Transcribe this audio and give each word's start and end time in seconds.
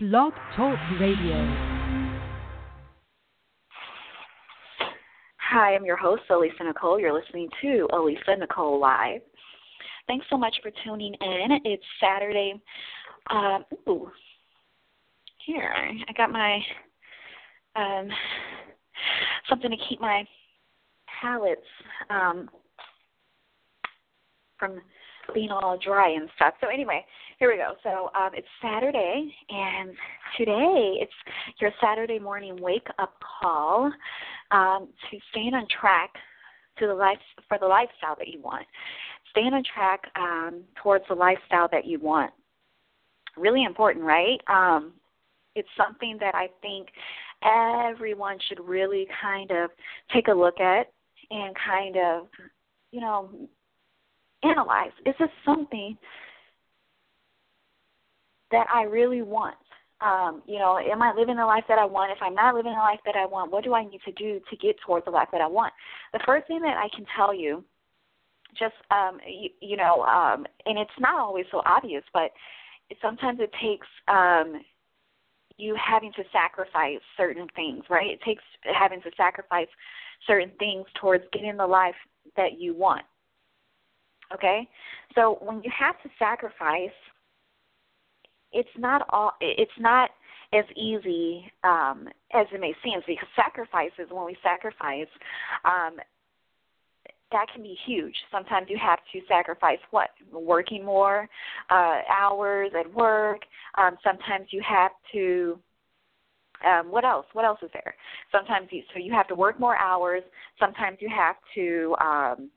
Blog 0.00 0.32
Talk 0.54 0.78
Radio. 1.00 1.34
Hi, 5.40 5.74
I'm 5.74 5.84
your 5.84 5.96
host, 5.96 6.22
Alisa 6.30 6.64
Nicole. 6.64 7.00
You're 7.00 7.12
listening 7.12 7.48
to 7.62 7.88
Alisa 7.90 8.38
Nicole 8.38 8.78
Live. 8.78 9.22
Thanks 10.06 10.24
so 10.30 10.36
much 10.36 10.54
for 10.62 10.70
tuning 10.84 11.14
in. 11.20 11.58
It's 11.64 11.82
Saturday. 12.00 12.54
Um, 13.30 13.64
ooh, 13.88 14.08
here 15.44 15.74
I 15.74 16.12
got 16.12 16.30
my 16.30 16.60
um, 17.74 18.08
something 19.48 19.72
to 19.72 19.76
keep 19.88 20.00
my 20.00 20.22
palates 21.20 21.60
um, 22.08 22.48
from 24.60 24.80
being 25.34 25.50
all 25.50 25.78
dry 25.78 26.10
and 26.10 26.28
stuff. 26.36 26.54
So 26.60 26.68
anyway, 26.68 27.04
here 27.38 27.50
we 27.50 27.56
go. 27.56 27.74
So 27.82 28.10
um, 28.18 28.30
it's 28.34 28.46
Saturday, 28.62 29.32
and 29.48 29.90
today 30.36 30.98
it's 31.00 31.12
your 31.60 31.70
Saturday 31.80 32.18
morning 32.18 32.56
wake 32.60 32.86
up 32.98 33.14
call 33.40 33.92
um, 34.50 34.88
to 35.10 35.18
staying 35.30 35.54
on 35.54 35.66
track 35.80 36.10
to 36.78 36.86
the 36.86 36.94
life 36.94 37.18
for 37.48 37.58
the 37.58 37.66
lifestyle 37.66 38.16
that 38.18 38.28
you 38.28 38.40
want. 38.40 38.66
Staying 39.30 39.52
on 39.52 39.62
track 39.74 40.02
um, 40.16 40.62
towards 40.82 41.04
the 41.08 41.14
lifestyle 41.14 41.68
that 41.70 41.84
you 41.86 41.98
want. 42.00 42.32
Really 43.36 43.64
important, 43.64 44.04
right? 44.04 44.40
Um, 44.48 44.92
it's 45.54 45.68
something 45.76 46.16
that 46.20 46.34
I 46.34 46.48
think 46.62 46.88
everyone 47.44 48.38
should 48.48 48.60
really 48.60 49.06
kind 49.22 49.50
of 49.50 49.70
take 50.12 50.28
a 50.28 50.32
look 50.32 50.60
at 50.60 50.90
and 51.30 51.54
kind 51.54 51.96
of, 51.96 52.26
you 52.90 53.00
know, 53.00 53.30
analyze 54.42 54.92
is 55.06 55.14
this 55.18 55.28
something 55.44 55.96
that 58.50 58.66
I 58.72 58.82
really 58.82 59.22
want? 59.22 59.56
Um, 60.00 60.42
you 60.46 60.58
know, 60.58 60.78
am 60.78 61.02
I 61.02 61.12
living 61.12 61.36
the 61.36 61.44
life 61.44 61.64
that 61.68 61.78
I 61.78 61.84
want? 61.84 62.12
If 62.12 62.18
I'm 62.22 62.34
not 62.34 62.54
living 62.54 62.72
the 62.72 62.78
life 62.78 63.00
that 63.04 63.16
I 63.16 63.26
want, 63.26 63.50
what 63.50 63.64
do 63.64 63.74
I 63.74 63.84
need 63.84 64.00
to 64.04 64.12
do 64.12 64.40
to 64.48 64.56
get 64.56 64.76
towards 64.86 65.04
the 65.04 65.10
life 65.10 65.28
that 65.32 65.40
I 65.40 65.46
want? 65.46 65.72
The 66.12 66.20
first 66.24 66.46
thing 66.46 66.60
that 66.62 66.76
I 66.76 66.88
can 66.94 67.04
tell 67.16 67.34
you, 67.34 67.64
just 68.58 68.74
um, 68.90 69.18
you, 69.26 69.50
you 69.60 69.76
know, 69.76 70.02
um, 70.02 70.46
and 70.66 70.78
it's 70.78 70.90
not 71.00 71.18
always 71.18 71.46
so 71.50 71.62
obvious, 71.66 72.04
but 72.14 72.30
sometimes 73.02 73.40
it 73.40 73.50
takes 73.60 73.86
um, 74.06 74.62
you 75.56 75.76
having 75.84 76.12
to 76.12 76.22
sacrifice 76.32 77.00
certain 77.16 77.48
things, 77.56 77.82
right? 77.90 78.10
It 78.10 78.20
takes 78.24 78.42
having 78.62 79.02
to 79.02 79.10
sacrifice 79.16 79.68
certain 80.26 80.52
things 80.58 80.86
towards 81.00 81.24
getting 81.32 81.56
the 81.56 81.66
life 81.66 81.94
that 82.36 82.58
you 82.58 82.74
want. 82.74 83.02
Okay? 84.34 84.68
So 85.14 85.38
when 85.40 85.62
you 85.62 85.70
have 85.78 86.00
to 86.02 86.10
sacrifice, 86.18 86.90
it's 88.52 88.68
not 88.78 89.06
all 89.10 89.32
it's 89.40 89.70
not 89.78 90.10
as 90.54 90.64
easy 90.76 91.50
um, 91.64 92.08
as 92.32 92.46
it 92.52 92.60
may 92.60 92.74
seem 92.82 93.00
because 93.06 93.28
sacrifices 93.36 94.06
when 94.10 94.24
we 94.24 94.36
sacrifice 94.42 95.08
um, 95.64 95.98
that 97.30 97.46
can 97.52 97.62
be 97.62 97.76
huge. 97.86 98.14
Sometimes 98.32 98.68
you 98.70 98.78
have 98.78 99.00
to 99.12 99.20
sacrifice 99.28 99.78
what 99.90 100.08
working 100.32 100.84
more 100.84 101.28
uh, 101.70 101.98
hours 102.10 102.70
at 102.78 102.92
work. 102.94 103.40
Um, 103.76 103.96
sometimes 104.02 104.46
you 104.50 104.62
have 104.66 104.92
to 105.12 105.58
um, 106.66 106.90
what 106.90 107.04
else? 107.04 107.26
What 107.34 107.44
else 107.44 107.60
is 107.62 107.70
there? 107.72 107.94
Sometimes 108.32 108.68
you 108.70 108.82
so 108.92 108.98
you 108.98 109.12
have 109.12 109.28
to 109.28 109.34
work 109.34 109.60
more 109.60 109.76
hours. 109.76 110.22
Sometimes 110.58 110.98
you 111.00 111.08
have 111.14 111.36
to 111.54 111.94
um, 112.00 112.50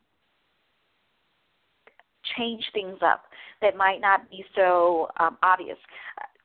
change 2.37 2.63
things 2.73 2.97
up 3.01 3.23
that 3.61 3.75
might 3.75 4.01
not 4.01 4.29
be 4.29 4.43
so 4.55 5.07
um, 5.19 5.37
obvious. 5.43 5.77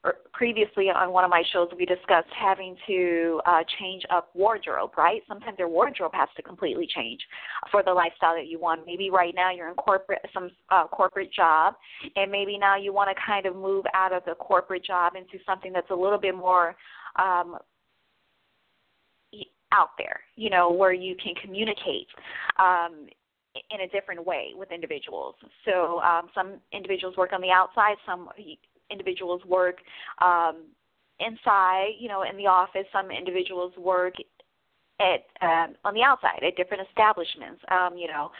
Uh, 0.04 0.10
previously 0.32 0.88
on 0.88 1.12
one 1.12 1.24
of 1.24 1.30
my 1.30 1.42
shows, 1.52 1.68
we 1.76 1.84
discussed 1.84 2.28
having 2.38 2.76
to 2.86 3.40
uh, 3.46 3.60
change 3.80 4.02
up 4.10 4.30
wardrobe, 4.34 4.90
right? 4.96 5.22
Sometimes 5.26 5.58
your 5.58 5.68
wardrobe 5.68 6.12
has 6.14 6.28
to 6.36 6.42
completely 6.42 6.86
change 6.94 7.20
for 7.70 7.82
the 7.82 7.92
lifestyle 7.92 8.34
that 8.36 8.46
you 8.46 8.60
want. 8.60 8.82
Maybe 8.86 9.10
right 9.10 9.34
now 9.34 9.50
you're 9.50 9.68
in 9.68 9.74
corporate 9.74 10.20
some 10.32 10.50
uh, 10.70 10.86
corporate 10.86 11.32
job, 11.32 11.74
and 12.14 12.30
maybe 12.30 12.58
now 12.58 12.76
you 12.76 12.92
want 12.92 13.10
to 13.10 13.22
kind 13.24 13.46
of 13.46 13.56
move 13.56 13.84
out 13.94 14.12
of 14.12 14.22
the 14.26 14.34
corporate 14.34 14.84
job 14.84 15.14
into 15.16 15.42
something 15.44 15.72
that's 15.72 15.90
a 15.90 15.94
little 15.94 16.18
bit 16.18 16.36
more 16.36 16.76
um, 17.18 17.56
out 19.72 19.90
there, 19.98 20.20
you 20.36 20.50
know, 20.50 20.70
where 20.70 20.92
you 20.92 21.16
can 21.22 21.34
communicate 21.42 22.06
um, 22.58 23.06
in 23.70 23.80
a 23.82 23.88
different 23.88 24.24
way 24.24 24.50
with 24.54 24.72
individuals. 24.72 25.34
So 25.64 26.00
um, 26.00 26.28
some 26.34 26.60
individuals 26.72 27.16
work 27.16 27.32
on 27.32 27.40
the 27.40 27.50
outside, 27.50 27.96
some 28.04 28.28
individuals 28.90 29.42
work 29.46 29.78
um, 30.22 30.64
inside, 31.20 31.90
you 31.98 32.08
know, 32.08 32.22
in 32.22 32.36
the 32.36 32.46
office. 32.46 32.86
Some 32.92 33.10
individuals 33.10 33.72
work 33.78 34.14
at 35.00 35.24
um, 35.42 35.74
on 35.84 35.94
the 35.94 36.02
outside 36.02 36.42
at 36.46 36.56
different 36.56 36.86
establishments. 36.88 37.60
Um, 37.70 37.96
you 37.96 38.08
know, 38.08 38.30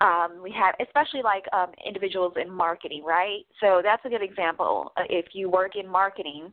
um, 0.00 0.40
we 0.42 0.52
have 0.52 0.74
especially 0.80 1.22
like 1.22 1.44
um, 1.52 1.70
individuals 1.86 2.34
in 2.40 2.50
marketing, 2.50 3.04
right? 3.04 3.40
So 3.60 3.80
that's 3.82 4.04
a 4.04 4.08
good 4.08 4.22
example. 4.22 4.92
Uh, 4.96 5.02
if 5.10 5.26
you 5.32 5.50
work 5.50 5.76
in 5.76 5.88
marketing, 5.88 6.52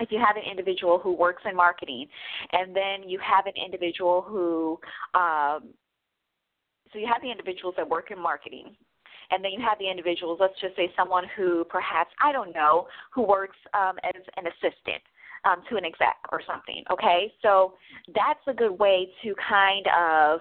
if 0.00 0.12
you 0.12 0.18
have 0.18 0.36
an 0.36 0.48
individual 0.48 0.98
who 0.98 1.12
works 1.12 1.42
in 1.48 1.56
marketing, 1.56 2.06
and 2.52 2.74
then 2.74 3.08
you 3.08 3.18
have 3.18 3.46
an 3.46 3.54
individual 3.62 4.22
who 4.22 4.78
um, 5.18 5.70
so 6.92 6.98
you 6.98 7.06
have 7.06 7.22
the 7.22 7.30
individuals 7.30 7.74
that 7.76 7.88
work 7.88 8.10
in 8.10 8.18
marketing 8.20 8.76
and 9.30 9.44
then 9.44 9.52
you 9.52 9.60
have 9.60 9.78
the 9.78 9.88
individuals 9.90 10.38
let's 10.40 10.58
just 10.60 10.74
say 10.76 10.90
someone 10.96 11.24
who 11.36 11.64
perhaps 11.68 12.10
i 12.22 12.32
don't 12.32 12.54
know 12.54 12.86
who 13.12 13.22
works 13.22 13.56
um, 13.74 13.96
as 14.04 14.22
an 14.36 14.44
assistant 14.46 15.02
um, 15.44 15.62
to 15.70 15.76
an 15.76 15.84
exec 15.84 16.16
or 16.32 16.40
something 16.46 16.82
okay? 16.90 17.32
So 17.42 17.74
that's 18.14 18.40
a 18.46 18.52
good 18.52 18.72
way 18.72 19.08
to 19.22 19.34
kind 19.48 19.86
of 19.86 20.40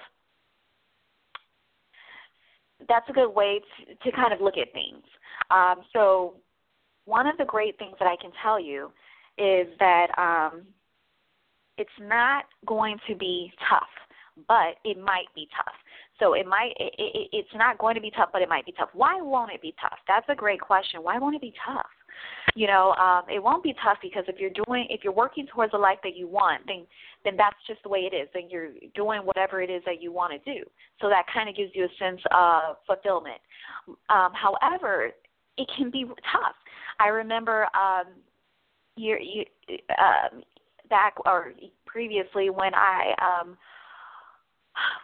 that's 2.88 3.10
a 3.10 3.14
good 3.14 3.30
way 3.30 3.60
to, 3.60 4.10
to 4.10 4.16
kind 4.16 4.32
of 4.32 4.40
look 4.40 4.56
at 4.58 4.72
things. 4.72 5.04
Um, 5.50 5.82
so 5.94 6.36
one 7.06 7.26
of 7.26 7.38
the 7.38 7.46
great 7.46 7.78
things 7.80 7.96
that 8.00 8.08
i 8.08 8.16
can 8.22 8.32
tell 8.44 8.60
you 8.60 8.92
is 9.38 9.68
that 9.80 10.08
um, 10.18 10.64
it's 11.78 11.90
not 12.02 12.46
going 12.66 12.98
to 13.08 13.16
be 13.16 13.52
tough 13.70 13.88
but 14.48 14.76
it 14.84 15.00
might 15.00 15.26
be 15.34 15.48
tough 15.56 15.74
so 16.20 16.34
it 16.34 16.48
might 16.48 16.74
it, 16.80 16.94
it, 16.98 17.30
it's 17.32 17.56
not 17.56 17.78
going 17.78 17.96
to 17.96 18.02
be 18.02 18.12
tough, 18.12 18.30
but 18.34 18.42
it 18.42 18.50
might 18.50 18.66
be 18.66 18.72
tough. 18.72 18.90
Why 18.94 19.22
won't 19.22 19.52
it 19.52 19.62
be 19.62 19.74
tough? 19.82 19.98
That's 20.08 20.26
a 20.30 20.36
great 20.36 20.62
question. 20.62 21.04
Why 21.04 21.18
won't 21.20 21.36
it 21.36 21.42
be 21.42 21.54
tough? 21.66 21.86
You 22.56 22.66
know, 22.68 22.94
um, 22.94 23.24
it 23.30 23.42
won't 23.42 23.64
be 23.64 23.76
tough 23.84 23.98
because 24.02 24.24
if 24.28 24.40
you're 24.40 24.50
doing 24.66 24.88
if 24.90 25.04
you're 25.04 25.14
working 25.14 25.46
towards 25.48 25.74
a 25.74 25.78
life 25.78 26.00
that 26.04 26.16
you 26.16 26.28
want, 26.28 26.64
then 26.66 26.86
then 27.24 27.36
that's 27.38 27.58
just 27.68 27.84
the 27.84 27.90
way 27.90 28.10
it 28.12 28.16
is. 28.16 28.28
Then 28.34 28.50
you're 28.50 28.70
doing 28.96 29.22
whatever 29.22 29.62
it 29.62 29.70
is 29.70 29.84
that 29.86 30.02
you 30.02 30.12
want 30.12 30.34
to 30.34 30.54
do. 30.54 30.64
So 31.02 31.10
that 31.10 31.26
kind 31.34 31.50
of 31.50 31.56
gives 31.56 31.72
you 31.76 31.86
a 31.86 32.04
sense 32.04 32.22
of 32.32 32.78
fulfillment. 32.88 33.40
Um, 34.10 34.32
however, 34.34 35.12
it 35.58 35.68
can 35.78 35.92
be 35.92 36.06
tough. 36.32 36.56
I 37.00 37.08
remember 37.08 37.68
um, 37.76 38.06
year, 38.96 39.20
you, 39.20 39.44
um, 40.00 40.42
back 40.90 41.16
or 41.26 41.54
previously 41.86 42.50
when 42.50 42.74
I 42.74 43.14
um, 43.22 43.58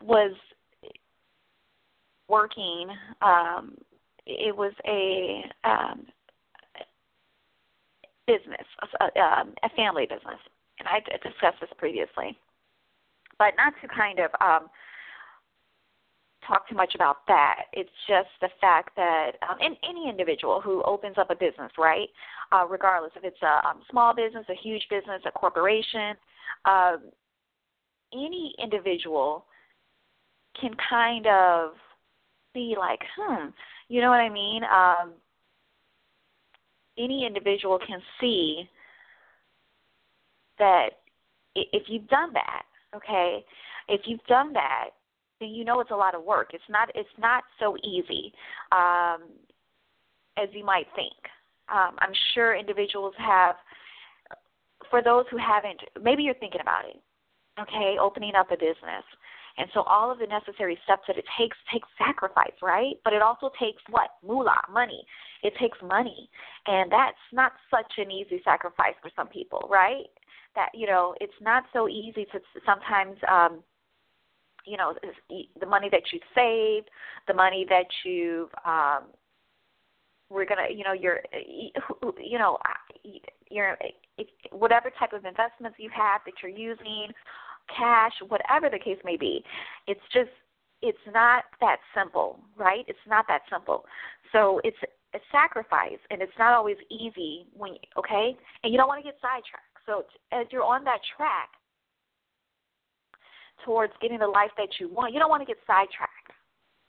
was 0.01 0.31
working. 2.33 2.89
Um, 3.21 3.77
it 4.25 4.55
was 4.55 4.73
a 4.87 5.43
um, 5.63 6.07
business, 8.25 8.65
a, 8.99 9.19
um, 9.19 9.53
a 9.63 9.69
family 9.75 10.05
business, 10.05 10.39
and 10.79 10.87
I 10.87 10.99
discussed 11.17 11.61
this 11.61 11.69
previously. 11.77 12.35
But 13.37 13.53
not 13.55 13.73
to 13.81 13.87
kind 13.87 14.19
of 14.19 14.31
um, 14.41 14.69
talk 16.47 16.67
too 16.67 16.75
much 16.75 16.95
about 16.95 17.17
that. 17.27 17.65
It's 17.73 17.89
just 18.07 18.29
the 18.41 18.49
fact 18.59 18.95
that 18.95 19.33
um, 19.47 19.57
in, 19.61 19.75
any 19.87 20.09
individual 20.09 20.59
who 20.59 20.81
opens 20.83 21.17
up 21.19 21.29
a 21.29 21.35
business, 21.35 21.71
right, 21.77 22.09
uh, 22.51 22.65
regardless 22.67 23.11
if 23.15 23.23
it's 23.23 23.41
a 23.43 23.67
um, 23.67 23.81
small 23.91 24.15
business, 24.15 24.45
a 24.49 24.55
huge 24.55 24.87
business, 24.89 25.21
a 25.25 25.31
corporation, 25.31 26.15
um, 26.65 26.97
any 28.11 28.55
individual 28.61 29.45
can 30.59 30.71
kind 30.89 31.27
of 31.27 31.71
see 32.53 32.75
like, 32.77 32.99
hmm, 33.17 33.47
you 33.89 34.01
know 34.01 34.09
what 34.09 34.19
I 34.19 34.29
mean? 34.29 34.63
Um, 34.63 35.13
any 36.97 37.25
individual 37.25 37.79
can 37.85 37.99
see 38.21 38.69
that 40.59 40.89
if 41.55 41.83
you've 41.87 42.07
done 42.07 42.33
that, 42.33 42.63
okay, 42.95 43.43
if 43.87 44.01
you've 44.05 44.23
done 44.27 44.53
that, 44.53 44.89
then 45.39 45.49
you 45.49 45.65
know 45.65 45.79
it's 45.79 45.91
a 45.91 45.95
lot 45.95 46.15
of 46.15 46.23
work. 46.23 46.51
It's 46.53 46.63
not 46.69 46.89
it's 46.95 47.09
not 47.17 47.43
so 47.59 47.75
easy 47.83 48.33
um, 48.71 49.23
as 50.37 50.49
you 50.51 50.63
might 50.63 50.87
think. 50.95 51.13
Um, 51.73 51.95
I'm 51.99 52.13
sure 52.33 52.55
individuals 52.55 53.13
have. 53.17 53.55
For 54.89 55.01
those 55.01 55.25
who 55.31 55.37
haven't, 55.37 55.81
maybe 56.03 56.21
you're 56.21 56.35
thinking 56.35 56.61
about 56.61 56.85
it, 56.85 57.01
okay, 57.59 57.95
opening 57.99 58.35
up 58.35 58.51
a 58.51 58.55
business 58.55 59.03
And 59.57 59.69
so 59.73 59.81
all 59.81 60.11
of 60.11 60.17
the 60.19 60.25
necessary 60.25 60.77
steps 60.83 61.03
that 61.07 61.17
it 61.17 61.25
takes 61.37 61.57
takes 61.71 61.87
sacrifice, 61.97 62.53
right? 62.61 62.95
But 63.03 63.13
it 63.13 63.21
also 63.21 63.51
takes 63.59 63.81
what? 63.89 64.09
Moolah, 64.25 64.61
money. 64.71 65.05
It 65.43 65.53
takes 65.59 65.77
money. 65.83 66.29
And 66.65 66.91
that's 66.91 67.17
not 67.31 67.51
such 67.69 67.91
an 67.97 68.09
easy 68.09 68.41
sacrifice 68.43 68.95
for 69.01 69.11
some 69.15 69.27
people, 69.27 69.67
right? 69.69 70.05
That, 70.55 70.69
you 70.73 70.87
know, 70.87 71.13
it's 71.21 71.33
not 71.41 71.63
so 71.71 71.87
easy 71.87 72.25
to 72.31 72.39
sometimes 72.65 73.17
um 73.31 73.63
you 74.65 74.77
know 74.77 74.93
the 75.59 75.65
money 75.65 75.89
that 75.91 76.03
you 76.11 76.19
saved, 76.33 76.89
the 77.27 77.33
money 77.33 77.65
that 77.69 77.85
you've 78.05 78.49
um 78.65 79.03
we're 80.29 80.45
gonna 80.45 80.67
you 80.73 80.83
know 80.83 80.93
you're 80.93 81.21
you 82.19 82.39
know 82.39 82.57
you're 83.49 83.77
whatever 84.51 84.91
type 84.97 85.13
of 85.13 85.25
investments 85.25 85.77
you 85.79 85.89
have 85.93 86.21
that 86.25 86.33
you're 86.41 86.51
using 86.51 87.07
cash 87.67 88.13
whatever 88.27 88.69
the 88.69 88.79
case 88.79 88.97
may 89.03 89.17
be. 89.17 89.43
It's 89.87 90.01
just 90.11 90.29
it's 90.81 90.97
not 91.13 91.45
that 91.61 91.77
simple 91.95 92.39
right? 92.57 92.85
It's 92.87 92.99
not 93.07 93.25
that 93.27 93.41
simple. 93.51 93.85
So 94.31 94.59
it's 94.63 94.77
a 95.13 95.19
sacrifice 95.31 95.99
and 96.09 96.21
it's 96.21 96.33
not 96.39 96.53
always 96.53 96.77
easy 96.89 97.45
when 97.55 97.73
okay? 97.97 98.35
And 98.63 98.71
you 98.71 98.77
don't 98.77 98.87
want 98.87 99.03
to 99.03 99.09
get 99.09 99.17
sidetracked. 99.21 99.77
So 99.85 100.03
as 100.31 100.47
you're 100.51 100.63
on 100.63 100.83
that 100.85 100.99
track 101.17 101.49
towards 103.65 103.93
getting 104.01 104.19
the 104.19 104.27
life 104.27 104.51
that 104.57 104.69
you 104.79 104.89
want 104.89 105.13
you 105.13 105.19
don't 105.19 105.29
want 105.29 105.41
to 105.41 105.47
get 105.47 105.57
sidetracked. 105.65 106.33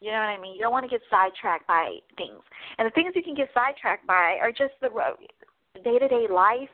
You 0.00 0.10
know 0.10 0.18
what 0.18 0.36
I 0.36 0.40
mean? 0.40 0.54
You 0.54 0.60
don't 0.60 0.72
want 0.72 0.84
to 0.84 0.90
get 0.90 1.00
sidetracked 1.08 1.66
by 1.66 1.96
things. 2.18 2.42
And 2.76 2.86
the 2.86 2.90
things 2.90 3.12
you 3.14 3.22
can 3.22 3.34
get 3.34 3.48
sidetracked 3.54 4.06
by 4.06 4.36
are 4.40 4.50
just 4.50 4.74
the 4.82 4.90
day 5.82 5.98
to 5.98 6.08
day 6.08 6.26
life, 6.30 6.68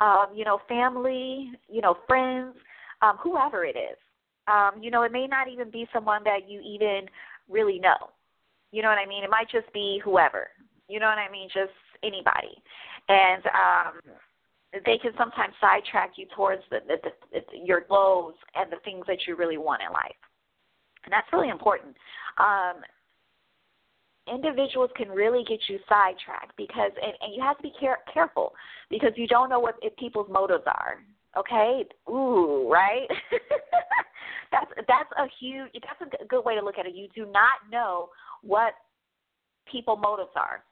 um, 0.00 0.26
you 0.34 0.44
know, 0.44 0.60
family, 0.68 1.50
you 1.68 1.80
know, 1.80 1.96
friends, 2.06 2.54
um, 3.02 3.16
whoever 3.22 3.64
it 3.64 3.76
is. 3.76 3.96
Um, 4.46 4.82
you 4.82 4.90
know, 4.90 5.02
it 5.02 5.12
may 5.12 5.26
not 5.26 5.48
even 5.48 5.70
be 5.70 5.86
someone 5.92 6.22
that 6.24 6.48
you 6.48 6.60
even 6.60 7.06
really 7.48 7.78
know. 7.78 8.10
You 8.72 8.82
know 8.82 8.88
what 8.88 8.98
I 8.98 9.06
mean? 9.06 9.24
It 9.24 9.30
might 9.30 9.50
just 9.50 9.72
be 9.72 10.00
whoever. 10.04 10.48
You 10.88 11.00
know 11.00 11.06
what 11.06 11.18
I 11.18 11.30
mean? 11.30 11.48
Just 11.52 11.72
anybody. 12.02 12.62
And 13.08 13.42
um 13.46 14.14
they 14.72 14.98
can 14.98 15.12
sometimes 15.16 15.54
sidetrack 15.60 16.12
you 16.16 16.26
towards 16.36 16.62
the, 16.70 16.80
the, 16.86 16.96
the, 17.02 17.10
the 17.32 17.58
your 17.64 17.82
goals 17.88 18.34
and 18.54 18.70
the 18.70 18.76
things 18.84 19.04
that 19.06 19.18
you 19.26 19.34
really 19.34 19.56
want 19.56 19.80
in 19.82 19.92
life. 19.92 20.20
And 21.04 21.12
that's 21.12 21.26
really 21.32 21.48
important. 21.48 21.96
Um, 22.36 22.82
individuals 24.32 24.90
can 24.94 25.08
really 25.08 25.42
get 25.48 25.60
you 25.68 25.78
sidetracked 25.88 26.54
because, 26.56 26.92
and, 27.02 27.14
and 27.22 27.34
you 27.34 27.42
have 27.42 27.56
to 27.56 27.62
be 27.62 27.72
care- 27.80 28.04
careful 28.12 28.52
because 28.90 29.12
you 29.16 29.26
don't 29.26 29.48
know 29.48 29.60
what 29.60 29.76
if 29.80 29.96
people's 29.96 30.28
motives 30.30 30.64
are. 30.66 30.98
Okay, 31.36 31.84
ooh, 32.08 32.68
right? 32.70 33.06
that's 34.52 34.70
that's 34.76 35.10
a 35.18 35.26
huge. 35.40 35.70
That's 35.74 36.12
a 36.12 36.26
good 36.26 36.44
way 36.44 36.54
to 36.54 36.64
look 36.64 36.78
at 36.78 36.86
it. 36.86 36.94
You 36.94 37.08
do 37.14 37.30
not 37.30 37.70
know 37.70 38.08
what 38.42 38.72
people 39.70 39.96
motives 39.96 40.30
are 40.36 40.62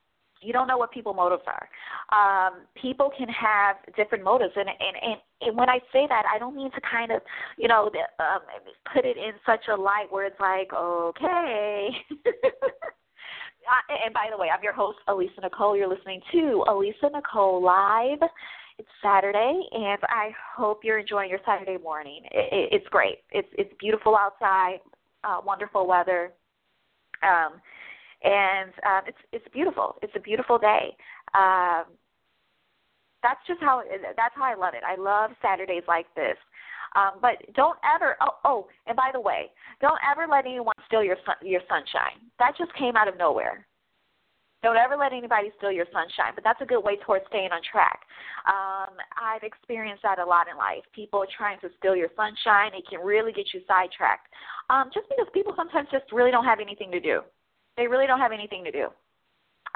you 0.43 0.53
don't 0.53 0.69
know 0.69 0.77
what 0.77 0.93
people 0.93 1.15
motives 1.15 1.43
are. 1.47 1.69
Um, 2.13 2.63
people 2.81 3.11
can 3.17 3.29
have 3.29 3.77
different 3.97 4.23
motives, 4.23 4.53
and, 4.57 4.69
and 4.69 4.97
and 5.03 5.17
and 5.41 5.57
when 5.57 5.69
I 5.69 5.79
say 5.93 6.07
that, 6.09 6.25
I 6.33 6.39
don't 6.39 6.57
mean 6.57 6.71
to 6.73 6.81
kind 6.81 7.13
of, 7.13 7.21
you 7.59 7.69
know, 7.69 7.91
um, 8.21 8.41
put 8.95 9.05
it 9.05 9.17
in 9.17 9.33
such 9.45 9.65
a 9.73 9.77
light 9.77 10.07
where 10.11 10.27
it's 10.27 10.41
like, 10.41 10.73
okay. 10.73 11.89
and 14.05 14.15
by 14.15 14.29
the 14.31 14.39
way, 14.39 14.49
I'm 14.49 14.63
your 14.63 14.73
host, 14.73 14.99
Alisa 15.09 15.43
Nicole. 15.43 15.77
You're 15.77 15.89
listening 15.89 16.21
to 16.33 16.65
Alisa 16.69 17.13
Nicole 17.13 17.63
Live. 17.63 18.21
It's 18.79 18.89
Saturday, 19.03 19.63
and 19.73 19.99
I 20.09 20.31
hope 20.55 20.81
you're 20.85 20.99
enjoying 20.99 21.31
your 21.31 21.39
Saturday 21.47 21.83
morning. 21.83 22.21
It, 22.31 22.53
it, 22.53 22.69
it's 22.73 22.89
great. 22.89 23.19
It's 23.31 23.49
it's 23.57 23.73
beautiful 23.81 24.15
outside, 24.15 24.81
uh, 25.25 25.41
wonderful 25.45 25.87
weather. 25.87 26.33
Um, 27.23 27.61
and 28.23 28.73
um, 28.87 29.03
it's 29.07 29.19
it's 29.33 29.47
beautiful. 29.53 29.97
It's 30.03 30.13
a 30.15 30.21
beautiful 30.21 30.59
day. 30.59 30.95
Um, 31.35 31.85
that's 33.23 33.41
just 33.47 33.61
how 33.61 33.83
that's 34.17 34.35
how 34.35 34.45
I 34.45 34.55
love 34.55 34.75
it. 34.75 34.83
I 34.87 35.01
love 35.01 35.31
Saturdays 35.41 35.85
like 35.89 36.07
this. 36.15 36.37
Um, 36.95 37.19
but 37.21 37.37
don't 37.55 37.79
ever. 37.83 38.17
Oh, 38.21 38.37
oh, 38.45 38.67
and 38.87 38.97
by 38.97 39.11
the 39.13 39.21
way, 39.21 39.51
don't 39.81 39.99
ever 40.11 40.27
let 40.31 40.45
anyone 40.45 40.75
steal 40.87 41.03
your 41.03 41.17
your 41.43 41.63
sunshine. 41.69 42.21
That 42.39 42.53
just 42.59 42.75
came 42.75 42.95
out 42.97 43.09
of 43.09 43.17
nowhere. 43.17 43.67
Don't 44.63 44.77
ever 44.77 44.97
let 44.97 45.13
anybody 45.13 45.53
steal 45.59 45.71
your 45.71 45.87
sunshine. 45.93 46.33
But 46.35 46.45
that's 46.45 46.61
a 46.61 46.67
good 46.67 46.81
way 46.81 46.97
towards 47.05 47.25
staying 47.29 47.53
on 47.53 47.61
track. 47.71 48.01
Um, 48.49 48.97
I've 49.15 49.43
experienced 49.43 50.03
that 50.03 50.19
a 50.19 50.25
lot 50.25 50.49
in 50.51 50.57
life. 50.57 50.83
People 50.95 51.25
trying 51.37 51.61
to 51.61 51.69
steal 51.79 51.95
your 51.95 52.09
sunshine. 52.17 52.73
It 52.75 52.85
can 52.89 53.01
really 53.01 53.33
get 53.33 53.47
you 53.55 53.61
sidetracked. 53.69 54.27
Um, 54.71 54.91
just 54.93 55.09
because 55.09 55.27
people 55.33 55.53
sometimes 55.57 55.89
just 55.93 56.11
really 56.11 56.31
don't 56.31 56.45
have 56.45 56.61
anything 56.61 56.91
to 56.91 57.01
do. 57.01 57.21
They 57.77 57.87
really 57.87 58.07
don't 58.07 58.21
have 58.21 58.33
anything 58.33 58.65
to 58.65 58.73
do. 58.73 58.89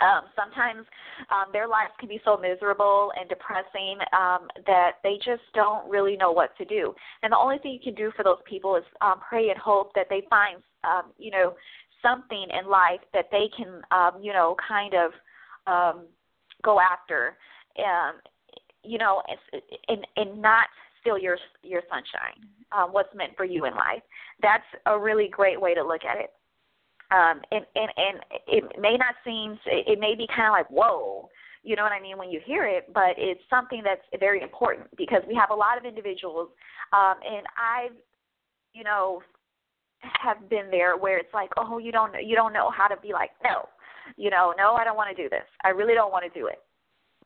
Um, 0.01 0.23
sometimes 0.35 0.87
um, 1.31 1.53
their 1.53 1.69
lives 1.69 1.93
can 1.99 2.09
be 2.09 2.21
so 2.25 2.37
miserable 2.37 3.13
and 3.19 3.29
depressing 3.29 3.99
um, 4.17 4.49
that 4.67 4.93
they 5.05 5.17
just 5.17 5.43
don't 5.55 5.89
really 5.91 6.17
know 6.17 6.33
what 6.33 6.57
to 6.57 6.65
do. 6.65 6.95
And 7.23 7.33
the 7.33 7.37
only 7.37 7.59
thing 7.59 7.73
you 7.73 7.81
can 7.81 7.95
do 7.95 8.11
for 8.17 8.25
those 8.25 8.41
people 8.49 8.77
is 8.77 8.85
um, 9.03 9.21
pray 9.29 9.51
and 9.51 9.59
hope 9.59 9.93
that 9.95 10.07
they 10.09 10.23
find, 10.31 10.63
um, 10.85 11.13
you 11.19 11.31
know, 11.31 11.55
something 12.03 12.47
in 12.59 12.69
life 12.69 13.01
that 13.13 13.27
they 13.31 13.49
can, 13.57 13.83
um, 13.91 14.23
you 14.23 14.33
know, 14.33 14.57
kind 14.67 14.95
of 14.95 15.13
um, 15.67 16.07
go 16.63 16.79
after, 16.81 17.37
um, 17.79 18.15
you 18.83 18.99
know, 18.99 19.23
and 19.89 20.07
and 20.17 20.41
not 20.41 20.67
steal 21.01 21.19
your 21.19 21.39
your 21.63 21.83
sunshine. 21.89 22.49
Um, 22.73 22.93
what's 22.93 23.13
meant 23.17 23.33
for 23.37 23.45
you 23.45 23.65
in 23.65 23.75
life. 23.75 24.03
That's 24.43 24.65
a 24.87 24.97
really 24.97 25.29
great 25.29 25.61
way 25.61 25.75
to 25.75 25.83
look 25.83 26.05
at 26.05 26.19
it 26.19 26.31
um, 27.11 27.41
and 27.51 27.65
and 27.75 27.91
and 27.97 28.21
it 28.47 28.65
may 28.81 28.97
not 28.97 29.15
seem 29.25 29.59
it 29.67 29.99
may 29.99 30.15
be 30.15 30.27
kind 30.35 30.49
of 30.49 30.53
like 30.53 30.71
whoa 30.71 31.29
you 31.63 31.77
know 31.77 31.83
what 31.83 31.93
i 31.93 32.01
mean 32.01 32.17
when 32.17 32.31
you 32.31 32.41
hear 32.45 32.67
it 32.67 32.93
but 32.95 33.15
it's 33.19 33.41
something 33.51 33.83
that's 33.85 34.03
very 34.19 34.43
important 34.43 34.87
because 34.97 35.23
we 35.29 35.35
have 35.35 35.51
a 35.51 35.55
lot 35.55 35.77
of 35.77 35.85
individuals 35.85 36.49
um 36.93 37.15
and 37.27 37.47
i've 37.59 37.97
you 38.73 38.85
know 38.85 39.21
have 40.03 40.49
been 40.49 40.71
there 40.71 40.97
where 40.97 41.19
it's 41.19 41.33
like 41.35 41.51
oh 41.57 41.79
you 41.79 41.93
don't 41.93 42.13
you 42.25 42.35
don't 42.35 42.53
know 42.53 42.71
how 42.71 42.87
to 42.87 42.97
be 43.01 43.13
like 43.13 43.31
no 43.45 43.69
you 44.17 44.31
know 44.31 44.55
no 44.57 44.75
i 44.75 44.85
don't 44.85 44.97
want 44.97 45.15
to 45.15 45.23
do 45.23 45.29
this 45.29 45.45
i 45.65 45.69
really 45.69 45.95
don't 45.95 46.13
want 46.13 46.25
to 46.25 46.39
do 46.39 46.47
it 46.47 46.63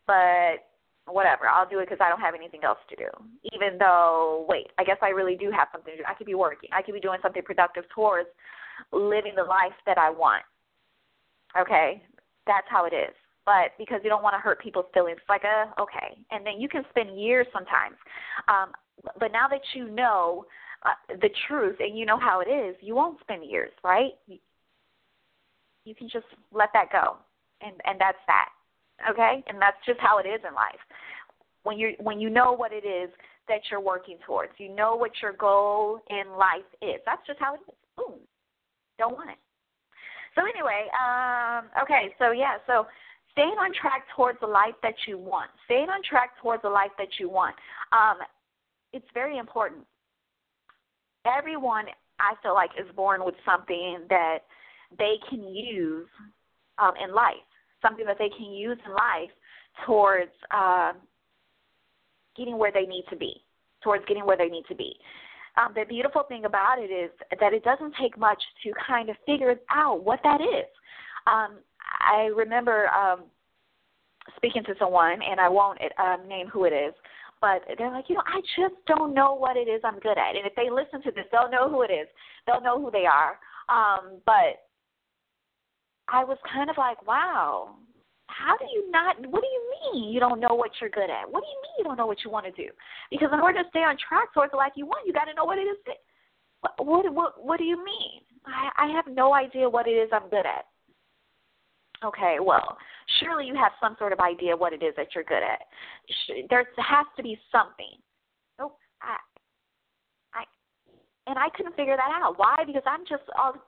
but 0.06 0.66
whatever 1.06 1.46
i'll 1.46 1.68
do 1.68 1.78
it 1.78 1.88
because 1.88 2.00
i 2.00 2.08
don't 2.08 2.20
have 2.20 2.34
anything 2.34 2.64
else 2.64 2.78
to 2.88 2.96
do 2.96 3.06
even 3.54 3.78
though 3.78 4.44
wait 4.48 4.66
i 4.78 4.84
guess 4.84 4.96
i 5.02 5.08
really 5.08 5.36
do 5.36 5.50
have 5.50 5.68
something 5.70 5.92
to 5.92 5.98
do 5.98 6.04
i 6.08 6.14
could 6.14 6.26
be 6.26 6.34
working 6.34 6.68
i 6.72 6.82
could 6.82 6.94
be 6.94 7.00
doing 7.00 7.18
something 7.22 7.42
productive 7.42 7.84
towards 7.94 8.28
living 8.92 9.32
the 9.36 9.44
life 9.44 9.76
that 9.86 9.98
I 9.98 10.10
want. 10.10 10.42
Okay? 11.58 12.02
That's 12.46 12.66
how 12.68 12.86
it 12.86 12.94
is. 12.94 13.14
But 13.46 13.76
because 13.78 14.00
you 14.02 14.08
don't 14.08 14.22
want 14.22 14.34
to 14.34 14.40
hurt 14.40 14.60
people's 14.60 14.86
feelings, 14.94 15.18
it's 15.20 15.28
like, 15.28 15.42
uh, 15.44 15.80
okay. 15.80 16.16
And 16.30 16.46
then 16.46 16.60
you 16.60 16.68
can 16.68 16.82
spend 16.90 17.20
years 17.20 17.46
sometimes. 17.52 17.96
Um, 18.48 18.72
but 19.20 19.32
now 19.32 19.48
that 19.48 19.60
you 19.74 19.88
know 19.90 20.46
uh, 20.84 21.16
the 21.20 21.30
truth 21.48 21.76
and 21.80 21.96
you 21.96 22.06
know 22.06 22.18
how 22.18 22.40
it 22.40 22.48
is, 22.48 22.76
you 22.80 22.94
won't 22.94 23.20
spend 23.20 23.44
years, 23.44 23.72
right? 23.82 24.12
You 24.26 25.94
can 25.94 26.08
just 26.08 26.26
let 26.52 26.70
that 26.74 26.90
go. 26.92 27.16
And 27.60 27.74
and 27.84 28.00
that's 28.00 28.18
that. 28.26 28.48
Okay? 29.10 29.42
And 29.48 29.60
that's 29.60 29.76
just 29.86 30.00
how 30.00 30.18
it 30.18 30.26
is 30.26 30.40
in 30.46 30.54
life. 30.54 30.80
When 31.62 31.78
you 31.78 31.94
when 32.00 32.20
you 32.20 32.30
know 32.30 32.52
what 32.52 32.72
it 32.72 32.86
is 32.86 33.10
that 33.48 33.60
you're 33.70 33.80
working 33.80 34.18
towards, 34.26 34.52
you 34.58 34.74
know 34.74 34.96
what 34.96 35.12
your 35.22 35.32
goal 35.32 36.00
in 36.10 36.36
life 36.38 36.68
is. 36.80 37.00
That's 37.04 37.26
just 37.26 37.38
how 37.38 37.54
it 37.54 37.60
is. 37.68 37.74
Boom 37.96 38.20
don't 38.98 39.14
want 39.14 39.30
it. 39.30 39.38
So 40.34 40.42
anyway, 40.42 40.90
um, 40.98 41.70
okay, 41.82 42.14
so 42.18 42.32
yeah, 42.32 42.58
so 42.66 42.86
staying 43.32 43.54
on 43.58 43.72
track 43.72 44.04
towards 44.16 44.40
the 44.40 44.46
life 44.46 44.74
that 44.82 44.94
you 45.06 45.18
want, 45.18 45.50
staying 45.66 45.88
on 45.88 46.02
track 46.02 46.30
towards 46.42 46.62
the 46.62 46.68
life 46.68 46.90
that 46.98 47.18
you 47.18 47.28
want, 47.28 47.54
um, 47.92 48.18
it's 48.92 49.06
very 49.14 49.38
important. 49.38 49.82
Everyone, 51.26 51.86
I 52.20 52.34
feel 52.42 52.54
like, 52.54 52.70
is 52.78 52.86
born 52.94 53.24
with 53.24 53.34
something 53.44 54.00
that 54.08 54.38
they 54.98 55.14
can 55.28 55.42
use 55.48 56.08
um, 56.78 56.92
in 57.02 57.14
life, 57.14 57.34
something 57.82 58.04
that 58.06 58.18
they 58.18 58.30
can 58.36 58.52
use 58.52 58.78
in 58.84 58.92
life 58.92 59.30
towards 59.86 60.32
uh, 60.50 60.92
getting 62.36 62.58
where 62.58 62.72
they 62.72 62.86
need 62.86 63.04
to 63.10 63.16
be, 63.16 63.34
towards 63.82 64.04
getting 64.06 64.24
where 64.26 64.36
they 64.36 64.48
need 64.48 64.64
to 64.68 64.74
be 64.74 64.94
um, 65.56 65.72
the 65.74 65.84
beautiful 65.84 66.22
thing 66.24 66.44
about 66.44 66.78
it 66.78 66.90
is 66.90 67.10
that 67.38 67.52
it 67.52 67.64
doesn't 67.64 67.94
take 68.00 68.18
much 68.18 68.42
to 68.64 68.72
kind 68.86 69.08
of 69.08 69.16
figure 69.24 69.54
out 69.70 70.04
what 70.04 70.20
that 70.24 70.40
is. 70.40 70.66
Um, 71.26 71.58
I 72.00 72.30
remember 72.34 72.88
um, 72.88 73.24
speaking 74.36 74.64
to 74.64 74.74
someone, 74.78 75.20
and 75.22 75.40
I 75.40 75.48
won't 75.48 75.78
um, 75.98 76.28
name 76.28 76.48
who 76.48 76.64
it 76.64 76.72
is, 76.72 76.94
but 77.44 77.76
they're 77.76 77.90
like, 77.90 78.08
you 78.08 78.14
know, 78.14 78.24
I 78.24 78.40
just 78.56 78.74
don't 78.86 79.12
know 79.12 79.34
what 79.34 79.58
it 79.58 79.68
is 79.68 79.82
I'm 79.84 79.98
good 79.98 80.16
at. 80.16 80.34
And 80.34 80.46
if 80.46 80.54
they 80.56 80.70
listen 80.72 81.02
to 81.02 81.10
this, 81.10 81.26
they'll 81.30 81.50
know 81.50 81.68
who 81.68 81.82
it 81.82 81.92
is. 81.92 82.08
They'll 82.46 82.62
know 82.62 82.80
who 82.80 82.90
they 82.90 83.04
are. 83.04 83.36
Um, 83.68 84.22
but 84.24 84.64
I 86.08 86.24
was 86.24 86.38
kind 86.50 86.70
of 86.70 86.78
like, 86.78 87.06
wow, 87.06 87.76
how 88.28 88.56
do 88.56 88.64
you 88.72 88.90
not 88.90 89.20
what 89.28 89.42
do 89.42 89.46
you 89.46 89.62
mean 89.76 90.10
you 90.10 90.18
don't 90.18 90.40
know 90.40 90.54
what 90.54 90.70
you're 90.80 90.88
good 90.88 91.10
at 91.10 91.30
what 91.30 91.42
do 91.42 91.46
you 91.46 91.60
mean 91.60 91.74
you 91.78 91.84
don't 91.84 91.98
know 91.98 92.06
what 92.06 92.24
you 92.24 92.30
want 92.30 92.46
to 92.46 92.52
do 92.52 92.70
because 93.10 93.28
in 93.32 93.38
order 93.38 93.62
to 93.62 93.68
stay 93.68 93.80
on 93.80 93.96
track 94.08 94.32
towards 94.32 94.50
the 94.50 94.56
life 94.56 94.72
you 94.76 94.86
want 94.86 95.06
you 95.06 95.12
got 95.12 95.26
to 95.26 95.34
know 95.34 95.44
what 95.44 95.58
it 95.58 95.68
is 95.68 95.76
that, 95.84 96.00
what 96.62 96.86
what 96.86 97.14
what, 97.14 97.44
what 97.44 97.58
do 97.58 97.64
you 97.64 97.76
mean? 97.76 98.22
I, 98.46 98.86
I 98.86 98.86
have 98.96 99.04
no 99.14 99.34
idea 99.34 99.68
what 99.68 99.86
it 99.86 99.92
is 99.92 100.08
I'm 100.10 100.30
good 100.30 100.46
at. 100.46 100.64
Okay, 102.02 102.38
well, 102.40 102.76
surely 103.20 103.46
you 103.46 103.54
have 103.54 103.72
some 103.80 103.96
sort 103.98 104.12
of 104.12 104.20
idea 104.20 104.56
what 104.56 104.72
it 104.72 104.82
is 104.82 104.94
that 104.96 105.14
you're 105.14 105.24
good 105.24 105.42
at. 105.42 105.60
There 106.48 106.66
has 106.78 107.06
to 107.16 107.22
be 107.22 107.38
something. 107.50 107.98
Nope, 108.58 108.78
I, 109.02 109.16
I, 110.34 110.44
and 111.26 111.38
I 111.38 111.48
couldn't 111.56 111.76
figure 111.76 111.96
that 111.96 112.10
out. 112.22 112.38
Why? 112.38 112.56
Because 112.66 112.82
I'm 112.86 113.04
just 113.08 113.24
all 113.38 113.52
like, 113.52 113.62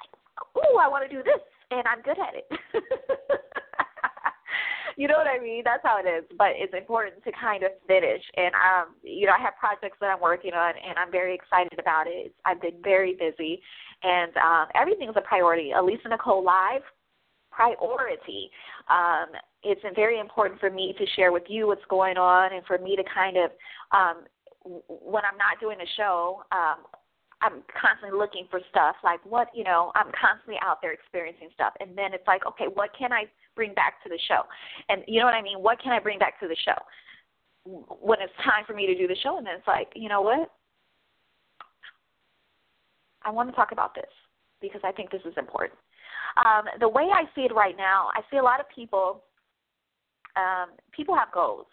ooh, 0.57 0.79
I 0.79 0.89
want 0.89 1.09
to 1.09 1.15
do 1.15 1.23
this, 1.23 1.41
and 1.71 1.83
I'm 1.87 2.03
good 2.03 2.19
at 2.19 2.35
it. 2.35 2.47
you 4.97 5.09
know 5.09 5.17
what 5.17 5.27
I 5.27 5.39
mean? 5.39 5.63
That's 5.65 5.83
how 5.83 6.01
it 6.01 6.09
is. 6.09 6.25
But 6.39 6.53
it's 6.55 6.75
important 6.75 7.23
to 7.25 7.33
kind 7.33 7.63
of 7.63 7.71
finish. 7.87 8.23
And 8.37 8.55
um, 8.55 8.95
you 9.03 9.27
know, 9.27 9.33
I 9.33 9.43
have 9.43 9.55
projects 9.59 9.99
that 10.01 10.11
I'm 10.11 10.21
working 10.21 10.53
on, 10.55 10.75
and 10.77 10.99
I'm 10.99 11.11
very 11.11 11.35
excited 11.35 11.79
about 11.79 12.07
it. 12.07 12.35
I've 12.45 12.61
been 12.61 12.81
very 12.83 13.15
busy, 13.15 13.61
and 14.03 14.37
um, 14.37 14.67
everything's 14.75 15.17
a 15.17 15.23
priority. 15.23 15.73
Alisa 15.77 16.09
Nicole 16.11 16.45
Live, 16.45 16.83
priority. 17.57 18.51
Um, 18.89 19.33
it's 19.63 19.81
very 19.95 20.21
important 20.21 20.61
for 20.61 20.71
me 20.71 20.95
to 20.99 21.07
share 21.17 21.33
with 21.33 21.45
you 21.49 21.67
what's 21.67 21.85
going 21.89 22.19
on, 22.19 22.53
and 22.53 22.65
for 22.67 22.79
me 22.79 22.95
to 22.97 23.03
kind 23.13 23.37
of, 23.37 23.51
um, 23.91 24.25
when 24.89 25.25
I'm 25.25 25.39
not 25.39 25.59
doing 25.61 25.79
a 25.81 25.89
show, 25.97 26.43
um, 26.53 26.85
I'm 27.43 27.63
constantly 27.71 28.17
looking 28.17 28.47
for 28.51 28.61
stuff 28.71 28.97
like 29.05 29.21
what 29.25 29.49
you 29.55 29.63
know 29.63 29.93
I'm 29.95 30.11
constantly 30.19 30.57
out 30.63 30.79
there 30.81 30.93
experiencing 30.93 31.49
stuff. 31.55 31.75
And 31.81 31.97
then 31.97 32.15
it's 32.15 32.27
like 32.27 32.47
okay 32.47 32.65
what 32.73 32.91
can 32.99 33.13
I 33.13 33.25
bring 33.55 33.75
back 33.75 34.03
to 34.05 34.09
the 34.09 34.19
show? 34.27 34.43
And 34.89 35.03
you 35.07 35.21
know 35.21 35.27
what 35.27 35.35
I 35.35 35.43
mean? 35.43 35.59
What 35.59 35.79
can 35.83 35.93
I 35.93 36.01
bring 36.01 36.19
back 36.19 36.41
to 36.41 36.49
the 36.49 36.57
show? 36.65 36.81
When 38.01 38.23
it's 38.23 38.33
time 38.43 38.65
for 38.67 38.73
me 38.73 38.87
to 38.87 38.97
do 38.97 39.07
the 39.07 39.17
show 39.23 39.37
and 39.37 39.47
then 39.47 39.57
it's 39.59 39.69
like 39.69 39.89
you 39.95 40.09
know 40.09 40.23
what? 40.23 40.51
I 43.23 43.31
want 43.31 43.51
to 43.51 43.55
talk 43.55 43.71
about 43.71 43.95
this 43.95 44.11
because 44.63 44.81
I 44.83 44.91
think 44.93 45.11
this 45.11 45.23
is 45.27 45.35
important 45.37 45.79
um, 46.45 46.65
the 46.81 46.89
way 46.89 47.09
I 47.13 47.25
see 47.35 47.43
it 47.43 47.55
right 47.55 47.77
now 47.77 48.09
I 48.15 48.21
see 48.31 48.39
a 48.39 48.43
lot 48.43 48.61
of 48.61 48.67
people 48.75 49.23
um, 50.37 50.77
people 50.93 51.15
have 51.17 51.33
goals 51.33 51.67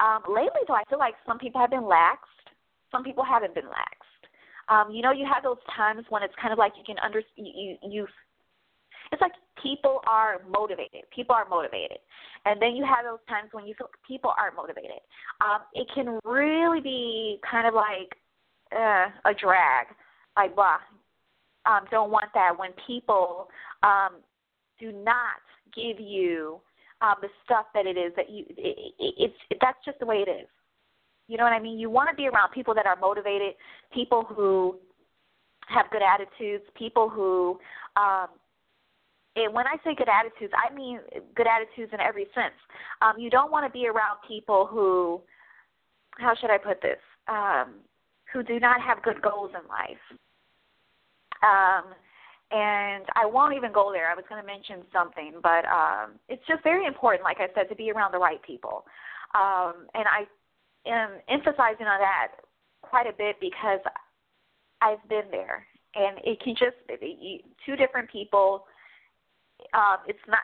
um, 0.00 0.22
lately 0.28 0.62
though 0.66 0.74
I 0.74 0.84
feel 0.88 0.98
like 0.98 1.14
some 1.26 1.38
people 1.38 1.60
have 1.60 1.70
been 1.70 1.82
laxed 1.82 2.48
some 2.90 3.04
people 3.04 3.24
haven't 3.24 3.54
been 3.54 3.66
laxed 3.66 4.18
um, 4.68 4.90
you 4.90 5.02
know, 5.02 5.12
you 5.12 5.26
have 5.32 5.42
those 5.42 5.58
times 5.74 6.04
when 6.10 6.22
it's 6.22 6.34
kind 6.40 6.52
of 6.52 6.58
like 6.58 6.72
you 6.76 6.84
can 6.84 6.96
under 7.04 7.22
you 7.36 7.76
you. 7.82 8.06
It's 9.10 9.22
like 9.22 9.32
people 9.62 10.00
are 10.06 10.42
motivated. 10.48 11.08
People 11.14 11.34
are 11.34 11.48
motivated, 11.48 11.98
and 12.44 12.60
then 12.60 12.76
you 12.76 12.84
have 12.84 13.04
those 13.04 13.24
times 13.28 13.48
when 13.52 13.66
you 13.66 13.74
feel 13.78 13.88
people 14.06 14.32
aren't 14.38 14.56
motivated. 14.56 15.00
Um, 15.40 15.62
it 15.72 15.88
can 15.94 16.18
really 16.24 16.80
be 16.80 17.40
kind 17.50 17.66
of 17.66 17.72
like 17.72 18.12
uh, 18.76 19.08
a 19.24 19.34
drag. 19.34 19.86
Like, 20.36 20.54
blah, 20.54 20.76
um, 21.68 21.84
don't 21.90 22.10
want 22.10 22.30
that 22.34 22.58
when 22.58 22.70
people 22.86 23.48
um, 23.82 24.16
do 24.80 24.90
not 24.92 25.42
give 25.74 26.00
you 26.00 26.60
um, 27.00 27.14
the 27.20 27.28
stuff 27.44 27.66
that 27.74 27.86
it 27.86 27.96
is 27.96 28.12
that 28.16 28.30
you. 28.30 28.44
It, 28.50 28.94
it, 28.98 29.14
it's 29.18 29.34
it, 29.50 29.58
that's 29.60 29.78
just 29.84 29.98
the 30.00 30.06
way 30.06 30.24
it 30.26 30.30
is. 30.30 30.48
You 31.28 31.36
know 31.36 31.44
what 31.44 31.52
I 31.52 31.60
mean? 31.60 31.78
You 31.78 31.90
want 31.90 32.08
to 32.10 32.16
be 32.16 32.26
around 32.26 32.52
people 32.52 32.74
that 32.74 32.86
are 32.86 32.96
motivated, 32.96 33.54
people 33.92 34.24
who 34.24 34.76
have 35.68 35.86
good 35.90 36.02
attitudes, 36.02 36.64
people 36.74 37.08
who 37.08 37.58
um 37.96 38.28
and 39.36 39.54
when 39.54 39.66
I 39.66 39.76
say 39.84 39.94
good 39.94 40.08
attitudes, 40.08 40.52
I 40.56 40.74
mean 40.74 41.00
good 41.36 41.46
attitudes 41.46 41.92
in 41.92 42.00
every 42.00 42.26
sense. 42.34 42.54
Um, 43.02 43.14
you 43.18 43.30
don't 43.30 43.52
want 43.52 43.66
to 43.66 43.72
be 43.72 43.86
around 43.86 44.18
people 44.26 44.66
who, 44.66 45.20
how 46.18 46.34
should 46.34 46.50
I 46.50 46.58
put 46.58 46.82
this, 46.82 46.98
um, 47.28 47.74
who 48.32 48.42
do 48.42 48.58
not 48.58 48.80
have 48.80 49.02
good 49.02 49.22
goals 49.22 49.50
in 49.54 49.68
life. 49.68 50.18
Um, 51.42 51.94
and 52.50 53.04
I 53.14 53.26
won't 53.26 53.54
even 53.54 53.72
go 53.72 53.92
there. 53.92 54.10
I 54.10 54.14
was 54.14 54.24
going 54.28 54.40
to 54.40 54.46
mention 54.46 54.82
something, 54.92 55.34
but 55.42 55.66
um, 55.66 56.12
it's 56.28 56.42
just 56.48 56.62
very 56.62 56.86
important, 56.86 57.22
like 57.22 57.38
I 57.40 57.48
said, 57.54 57.68
to 57.68 57.76
be 57.76 57.90
around 57.90 58.12
the 58.12 58.18
right 58.18 58.42
people. 58.42 58.84
Um, 59.34 59.86
and 59.92 60.04
I 60.08 60.24
am 60.88 61.20
emphasizing 61.28 61.86
on 61.86 62.00
that 62.00 62.28
quite 62.80 63.06
a 63.06 63.12
bit 63.12 63.36
because 63.40 63.80
I've 64.80 65.06
been 65.08 65.30
there, 65.30 65.66
and 65.94 66.18
it 66.24 66.40
can 66.40 66.54
just 66.54 66.76
be 67.00 67.44
two 67.66 67.76
different 67.76 68.10
people. 68.10 68.64
Um, 69.74 69.98
it's 70.06 70.18
not. 70.26 70.40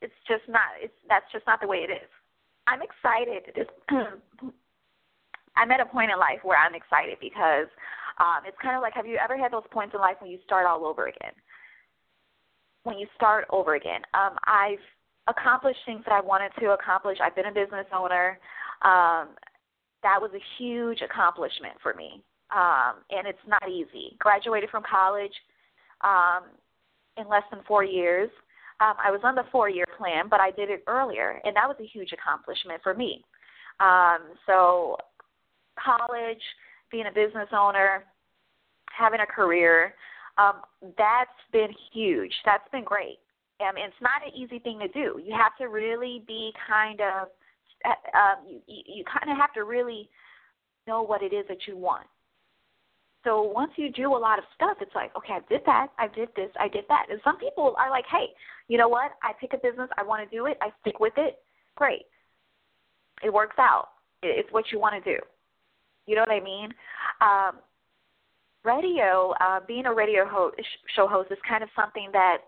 It's 0.00 0.14
just 0.28 0.42
not. 0.48 0.78
It's 0.80 0.94
that's 1.08 1.26
just 1.32 1.46
not 1.46 1.60
the 1.60 1.66
way 1.66 1.78
it 1.78 1.90
is. 1.90 2.08
I'm 2.68 2.80
excited. 2.82 3.66
I'm 5.56 5.70
at 5.72 5.80
a 5.80 5.86
point 5.86 6.12
in 6.12 6.18
life 6.18 6.38
where 6.44 6.58
I'm 6.58 6.74
excited 6.74 7.18
because 7.20 7.66
um, 8.18 8.42
it's 8.46 8.56
kind 8.62 8.76
of 8.76 8.82
like 8.82 8.94
have 8.94 9.06
you 9.06 9.18
ever 9.22 9.36
had 9.36 9.52
those 9.52 9.66
points 9.70 9.94
in 9.94 10.00
life 10.00 10.16
when 10.20 10.30
you 10.30 10.38
start 10.44 10.66
all 10.66 10.84
over 10.84 11.06
again? 11.06 11.32
When 12.84 12.98
you 12.98 13.06
start 13.16 13.46
over 13.50 13.74
again, 13.74 14.00
um, 14.14 14.36
I've 14.44 14.78
accomplished 15.28 15.80
things 15.86 16.02
that 16.06 16.12
I 16.12 16.20
wanted 16.20 16.50
to 16.60 16.70
accomplish. 16.72 17.18
I've 17.22 17.36
been 17.36 17.46
a 17.46 17.52
business 17.52 17.86
owner. 17.94 18.38
Um, 18.82 19.28
that 20.02 20.20
was 20.20 20.30
a 20.34 20.42
huge 20.58 21.02
accomplishment 21.02 21.74
for 21.82 21.94
me. 21.94 22.22
Um, 22.54 23.04
and 23.10 23.26
it's 23.26 23.38
not 23.46 23.68
easy. 23.68 24.16
Graduated 24.18 24.70
from 24.70 24.82
college 24.88 25.32
um, 26.00 26.44
in 27.16 27.28
less 27.28 27.42
than 27.50 27.60
four 27.66 27.84
years. 27.84 28.30
Um, 28.80 28.94
I 29.04 29.10
was 29.10 29.20
on 29.24 29.34
the 29.34 29.44
four 29.50 29.68
year 29.68 29.86
plan, 29.98 30.28
but 30.30 30.40
I 30.40 30.50
did 30.52 30.70
it 30.70 30.84
earlier, 30.86 31.40
and 31.44 31.54
that 31.56 31.66
was 31.66 31.76
a 31.80 31.86
huge 31.86 32.12
accomplishment 32.12 32.80
for 32.82 32.94
me. 32.94 33.24
Um, 33.80 34.34
so, 34.46 34.96
college, 35.84 36.40
being 36.90 37.06
a 37.06 37.12
business 37.12 37.48
owner, 37.52 38.04
having 38.90 39.20
a 39.20 39.26
career, 39.26 39.94
um, 40.38 40.62
that's 40.96 41.30
been 41.52 41.70
huge. 41.92 42.32
That's 42.44 42.68
been 42.70 42.84
great. 42.84 43.18
Um, 43.60 43.76
and 43.76 43.86
it's 43.86 44.00
not 44.00 44.22
an 44.24 44.32
easy 44.40 44.60
thing 44.60 44.78
to 44.78 44.88
do. 44.88 45.20
You 45.24 45.34
have 45.36 45.56
to 45.58 45.66
really 45.66 46.22
be 46.26 46.52
kind 46.68 47.00
of 47.00 47.28
um, 47.84 48.60
you, 48.66 48.82
you 48.86 49.04
kind 49.04 49.30
of 49.30 49.36
have 49.36 49.52
to 49.54 49.64
really 49.64 50.08
know 50.86 51.02
what 51.02 51.22
it 51.22 51.32
is 51.32 51.44
that 51.48 51.66
you 51.66 51.76
want. 51.76 52.06
So 53.24 53.42
once 53.42 53.72
you 53.76 53.90
do 53.90 54.14
a 54.14 54.16
lot 54.16 54.38
of 54.38 54.44
stuff, 54.54 54.78
it's 54.80 54.94
like, 54.94 55.14
okay, 55.16 55.34
I 55.34 55.40
did 55.48 55.62
that, 55.66 55.88
I 55.98 56.06
did 56.08 56.28
this, 56.36 56.50
I 56.58 56.68
did 56.68 56.84
that. 56.88 57.06
And 57.10 57.20
some 57.24 57.36
people 57.36 57.74
are 57.76 57.90
like, 57.90 58.04
hey, 58.10 58.26
you 58.68 58.78
know 58.78 58.88
what? 58.88 59.12
I 59.22 59.32
pick 59.40 59.52
a 59.54 59.58
business, 59.58 59.90
I 59.98 60.02
want 60.02 60.28
to 60.28 60.36
do 60.36 60.46
it, 60.46 60.56
I 60.62 60.70
stick 60.80 61.00
with 61.00 61.12
it. 61.16 61.38
Great. 61.74 62.06
It 63.22 63.32
works 63.32 63.56
out. 63.58 63.88
It's 64.22 64.50
what 64.52 64.66
you 64.72 64.78
want 64.78 65.02
to 65.02 65.12
do. 65.12 65.18
You 66.08 66.16
know 66.16 66.22
what 66.22 66.30
I 66.30 66.40
mean? 66.40 66.72
Um, 67.20 67.60
radio, 68.64 69.34
uh, 69.40 69.60
being 69.68 69.84
a 69.84 69.92
radio 69.92 70.24
ho- 70.26 70.52
show 70.96 71.06
host 71.06 71.30
is 71.30 71.38
kind 71.46 71.62
of 71.62 71.68
something 71.76 72.08
that 72.12 72.38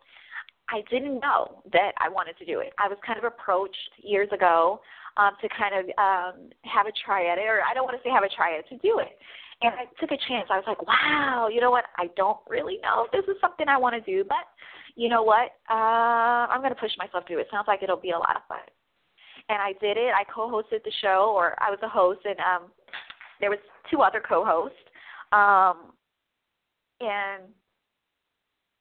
I 0.70 0.82
didn't 0.90 1.20
know 1.20 1.62
that 1.72 1.92
I 1.98 2.08
wanted 2.08 2.38
to 2.38 2.46
do 2.46 2.60
it. 2.60 2.72
I 2.78 2.88
was 2.88 2.96
kind 3.06 3.18
of 3.18 3.24
approached 3.24 4.00
years 4.02 4.28
ago 4.32 4.80
um, 5.18 5.32
to 5.42 5.48
kind 5.50 5.74
of 5.76 5.84
um, 5.98 6.50
have 6.64 6.86
a 6.86 6.92
try 7.04 7.30
at 7.30 7.36
it, 7.36 7.44
or 7.44 7.60
I 7.60 7.74
don't 7.74 7.84
want 7.84 8.00
to 8.00 8.02
say 8.02 8.10
have 8.10 8.24
a 8.24 8.32
try 8.34 8.54
at 8.54 8.60
it, 8.60 8.68
to 8.70 8.78
do 8.78 8.98
it. 8.98 9.18
And 9.62 9.74
I 9.74 9.84
took 10.00 10.10
a 10.10 10.16
chance. 10.26 10.48
I 10.48 10.56
was 10.56 10.64
like, 10.66 10.80
wow, 10.86 11.48
you 11.52 11.60
know 11.60 11.70
what? 11.70 11.84
I 11.98 12.08
don't 12.16 12.38
really 12.48 12.78
know 12.82 13.04
if 13.04 13.12
this 13.12 13.28
is 13.28 13.38
something 13.42 13.68
I 13.68 13.76
want 13.76 13.92
to 13.92 14.00
do, 14.00 14.24
but 14.24 14.48
you 14.96 15.10
know 15.10 15.22
what? 15.22 15.52
Uh, 15.68 16.48
I'm 16.48 16.60
going 16.60 16.72
to 16.72 16.80
push 16.80 16.96
myself 16.96 17.26
to 17.26 17.38
it. 17.38 17.46
Sounds 17.50 17.68
like 17.68 17.82
it'll 17.82 18.00
be 18.00 18.16
a 18.16 18.18
lot 18.18 18.36
of 18.36 18.42
fun. 18.48 18.64
And 19.50 19.60
I 19.60 19.72
did 19.80 19.98
it. 19.98 20.14
I 20.16 20.24
co-hosted 20.32 20.82
the 20.84 20.92
show, 21.02 21.34
or 21.36 21.60
I 21.60 21.68
was 21.68 21.80
a 21.82 21.88
host, 21.88 22.20
and 22.24 22.38
um, 22.38 22.70
there 23.40 23.50
was 23.50 23.59
two 23.90 24.02
other 24.02 24.23
co-hosts, 24.26 24.76
um, 25.32 25.92
and 27.00 27.44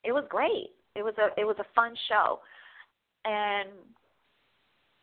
it 0.04 0.12
was 0.12 0.26
great. 0.30 0.72
It 0.96 1.04
was 1.04 1.14
a 1.18 1.40
it 1.40 1.46
was 1.46 1.56
a 1.60 1.66
fun 1.76 1.94
show, 2.08 2.40
and 3.26 3.70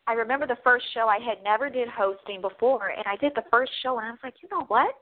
I 0.07 0.13
remember 0.13 0.47
the 0.47 0.57
first 0.63 0.85
show 0.93 1.07
I 1.07 1.19
had 1.19 1.43
never 1.43 1.69
did 1.69 1.89
hosting 1.89 2.41
before, 2.41 2.89
and 2.89 3.05
I 3.05 3.17
did 3.17 3.33
the 3.35 3.43
first 3.51 3.71
show, 3.83 3.97
and 3.97 4.07
I 4.07 4.11
was 4.11 4.19
like, 4.23 4.35
you 4.41 4.49
know 4.49 4.65
what? 4.67 4.95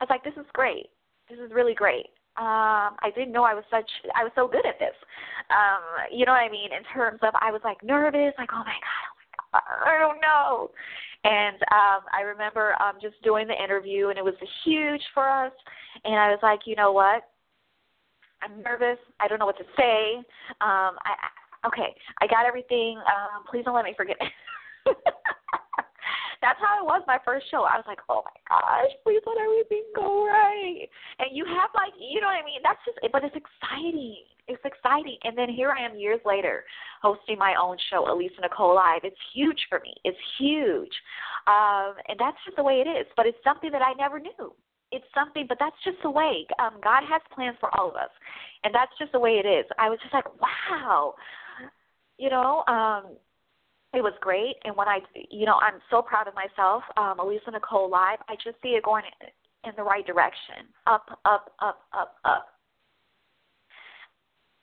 I 0.00 0.04
was 0.04 0.10
like, 0.10 0.24
this 0.24 0.34
is 0.36 0.48
great. 0.52 0.88
This 1.28 1.38
is 1.38 1.52
really 1.52 1.74
great. 1.74 2.06
Um, 2.36 2.98
I 2.98 3.14
didn't 3.14 3.30
know 3.30 3.44
I 3.44 3.54
was 3.54 3.62
such 3.70 3.88
I 4.16 4.24
was 4.24 4.32
so 4.34 4.48
good 4.48 4.66
at 4.66 4.78
this. 4.78 4.96
Um, 5.50 6.10
you 6.10 6.26
know 6.26 6.32
what 6.32 6.42
I 6.42 6.50
mean? 6.50 6.72
In 6.74 6.82
terms 6.92 7.20
of 7.22 7.32
I 7.40 7.52
was 7.52 7.60
like 7.62 7.78
nervous, 7.84 8.34
like, 8.38 8.50
oh 8.52 8.64
my 8.66 8.74
god, 8.74 9.04
oh 9.06 9.13
my 9.13 9.13
god, 9.13 9.13
I 9.54 9.98
don't 9.98 10.20
know. 10.20 10.70
And 11.24 11.56
um 11.72 12.04
I 12.12 12.22
remember 12.22 12.74
um 12.82 12.96
just 13.00 13.20
doing 13.22 13.46
the 13.48 13.62
interview 13.62 14.08
and 14.08 14.18
it 14.18 14.24
was 14.24 14.34
huge 14.64 15.02
for 15.14 15.28
us 15.28 15.52
and 16.04 16.14
I 16.14 16.30
was 16.30 16.40
like, 16.42 16.60
you 16.66 16.76
know 16.76 16.92
what? 16.92 17.22
I'm 18.42 18.62
nervous. 18.62 18.98
I 19.20 19.28
don't 19.28 19.38
know 19.38 19.46
what 19.46 19.58
to 19.58 19.64
say. 19.76 20.16
Um 20.60 20.98
I 21.04 21.14
okay, 21.66 21.94
I 22.20 22.26
got 22.26 22.46
everything. 22.46 22.98
Um, 22.98 23.44
please 23.50 23.64
don't 23.64 23.74
let 23.74 23.84
me 23.84 23.94
forget. 23.96 24.16
That's 26.44 26.60
how 26.60 26.76
it 26.76 26.84
was 26.84 27.00
my 27.06 27.16
first 27.24 27.48
show. 27.50 27.64
I 27.64 27.80
was 27.80 27.88
like, 27.88 28.00
oh 28.08 28.20
my 28.20 28.38
gosh, 28.44 28.92
please 29.02 29.24
let 29.24 29.40
everything 29.40 29.84
go 29.96 30.26
right. 30.26 30.84
And 31.18 31.32
you 31.32 31.44
have 31.48 31.70
like, 31.72 31.96
you 31.96 32.20
know 32.20 32.28
what 32.28 32.36
I 32.36 32.44
mean? 32.44 32.60
That's 32.62 32.80
just, 32.84 33.00
but 33.12 33.24
it's 33.24 33.32
exciting. 33.32 34.28
It's 34.46 34.62
exciting. 34.64 35.16
And 35.24 35.36
then 35.36 35.48
here 35.48 35.70
I 35.70 35.84
am 35.84 35.96
years 35.96 36.20
later 36.24 36.64
hosting 37.02 37.38
my 37.38 37.54
own 37.60 37.76
show, 37.90 38.04
Alisa 38.04 38.42
Nicole 38.42 38.74
Live. 38.74 39.00
It's 39.04 39.16
huge 39.34 39.66
for 39.68 39.80
me. 39.80 39.94
It's 40.04 40.18
huge. 40.38 40.92
Um, 41.46 41.94
and 42.08 42.18
that's 42.18 42.36
just 42.44 42.56
the 42.56 42.62
way 42.62 42.82
it 42.84 42.88
is. 42.88 43.06
But 43.16 43.26
it's 43.26 43.38
something 43.42 43.70
that 43.72 43.82
I 43.82 43.94
never 43.94 44.18
knew. 44.20 44.52
it's 44.94 45.04
something, 45.12 45.46
but 45.48 45.58
that's 45.58 45.76
just 45.84 45.96
the 46.02 46.10
way. 46.10 46.46
Um, 46.60 46.78
God 46.82 47.02
has 47.10 47.20
plans 47.34 47.56
for 47.58 47.68
all 47.76 47.88
of 47.88 47.96
us, 47.96 48.10
and 48.62 48.72
that's 48.72 48.92
just 48.98 49.12
the 49.12 49.18
way 49.18 49.42
it 49.44 49.46
is. 49.46 49.66
I 49.78 49.88
was 49.90 49.98
just 50.00 50.14
like, 50.14 50.26
wow, 50.40 51.14
you 52.16 52.30
know, 52.30 52.62
um, 52.68 53.16
it 53.92 54.02
was 54.02 54.12
great. 54.20 54.54
And 54.64 54.76
when 54.76 54.86
I, 54.88 55.00
you 55.30 55.46
know, 55.46 55.56
I'm 55.56 55.80
so 55.90 56.00
proud 56.00 56.28
of 56.28 56.34
myself. 56.34 56.82
Um, 56.96 57.18
Alisa 57.18 57.52
Nicole 57.52 57.90
live, 57.90 58.18
I 58.28 58.34
just 58.42 58.56
see 58.62 58.70
it 58.70 58.84
going 58.84 59.02
in 59.64 59.72
the 59.76 59.82
right 59.82 60.06
direction, 60.06 60.70
up, 60.86 61.18
up, 61.24 61.52
up, 61.60 61.80
up, 61.92 62.16
up. 62.24 62.46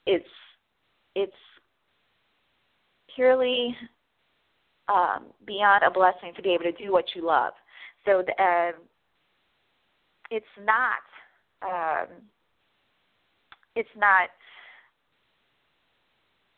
It's, 0.06 0.26
it's 1.16 1.34
purely 3.16 3.76
um, 4.88 5.26
beyond 5.46 5.84
a 5.84 5.92
blessing 5.92 6.34
to 6.36 6.42
be 6.42 6.54
able 6.54 6.64
to 6.64 6.72
do 6.72 6.92
what 6.92 7.06
you 7.16 7.26
love. 7.26 7.54
So 8.06 8.24
the, 8.26 8.44
uh, 8.44 8.72
it's 10.32 10.46
not 10.66 11.02
um, 11.62 12.08
it's 13.76 13.90
not 13.96 14.30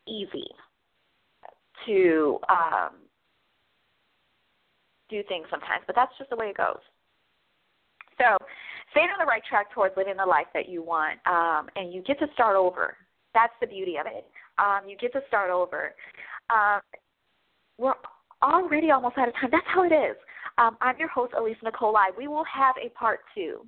easy 0.07 0.47
to 1.85 2.39
um, 2.50 2.91
do 5.09 5.21
things 5.27 5.45
sometimes, 5.50 5.83
but 5.85 5.95
that's 5.95 6.12
just 6.17 6.29
the 6.29 6.35
way 6.35 6.47
it 6.47 6.57
goes. 6.57 6.79
So, 8.17 8.38
staying 8.91 9.09
on 9.09 9.19
the 9.19 9.25
right 9.25 9.41
track 9.50 9.73
towards 9.73 9.95
living 9.97 10.15
the 10.17 10.25
life 10.25 10.47
that 10.53 10.69
you 10.69 10.83
want, 10.83 11.19
um, 11.25 11.67
and 11.75 11.93
you 11.93 12.01
get 12.03 12.19
to 12.19 12.27
start 12.33 12.55
over. 12.55 12.95
That's 13.33 13.53
the 13.61 13.67
beauty 13.67 13.95
of 13.97 14.05
it. 14.05 14.25
Um, 14.57 14.87
you 14.87 14.97
get 14.97 15.13
to 15.13 15.21
start 15.27 15.49
over. 15.49 15.93
Um, 16.49 16.81
we're 17.77 17.93
already 18.41 18.91
almost 18.91 19.17
out 19.17 19.27
of 19.27 19.33
time. 19.35 19.49
That's 19.51 19.65
how 19.67 19.83
it 19.83 19.93
is. 19.93 20.15
Um, 20.57 20.77
I'm 20.81 20.97
your 20.99 21.07
host, 21.07 21.33
Alisa 21.33 21.63
Nicole. 21.63 21.93
Live. 21.93 22.13
We 22.17 22.27
will 22.27 22.45
have 22.45 22.75
a 22.83 22.89
part 22.89 23.21
two. 23.33 23.65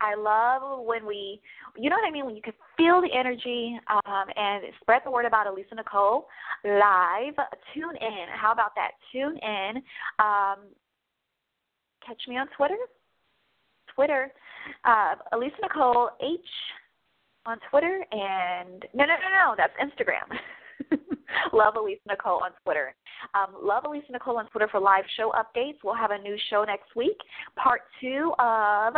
I 0.00 0.14
love 0.14 0.86
when 0.86 1.04
we, 1.06 1.40
you 1.76 1.90
know 1.90 1.96
what 1.96 2.06
I 2.06 2.12
mean, 2.12 2.24
when 2.24 2.36
you 2.36 2.42
can 2.42 2.52
feel 2.76 3.00
the 3.00 3.08
energy 3.12 3.78
um, 3.90 4.26
and 4.36 4.62
spread 4.80 5.02
the 5.04 5.10
word 5.10 5.24
about 5.24 5.46
Alisa 5.48 5.74
Nicole 5.74 6.28
live. 6.64 7.34
Tune 7.74 7.96
in. 8.00 8.26
How 8.32 8.52
about 8.52 8.72
that? 8.76 8.92
Tune 9.12 9.36
in. 9.38 9.82
Um, 10.20 10.68
catch 12.06 12.20
me 12.28 12.36
on 12.36 12.46
Twitter. 12.56 12.76
Twitter, 13.94 14.30
uh, 14.84 15.14
Alisa 15.32 15.60
Nicole 15.60 16.10
H 16.22 16.38
on 17.48 17.58
Twitter, 17.70 18.04
and 18.12 18.84
no, 18.94 19.04
no, 19.04 19.14
no, 19.14 19.30
no, 19.32 19.54
that's 19.56 19.72
Instagram. 19.80 20.28
Love 21.52 21.74
Alisa 21.74 22.00
Nicole 22.08 22.42
on 22.44 22.50
Twitter. 22.62 22.94
Um, 23.34 23.54
love 23.62 23.84
Alisa 23.84 24.10
Nicole 24.10 24.38
on 24.38 24.46
Twitter 24.46 24.68
for 24.70 24.80
live 24.80 25.04
show 25.16 25.32
updates. 25.32 25.76
We'll 25.84 25.94
have 25.94 26.10
a 26.10 26.18
new 26.18 26.36
show 26.50 26.64
next 26.64 26.94
week, 26.96 27.16
part 27.56 27.82
two 28.00 28.32
of 28.38 28.94